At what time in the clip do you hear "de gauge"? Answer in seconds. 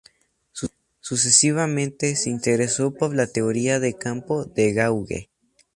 4.45-5.29